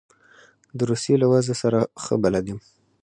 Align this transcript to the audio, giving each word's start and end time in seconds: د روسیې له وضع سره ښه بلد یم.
د 0.77 0.79
روسیې 0.89 1.15
له 1.21 1.27
وضع 1.33 1.55
سره 1.63 1.79
ښه 2.03 2.15
بلد 2.23 2.45
یم. 2.49 2.59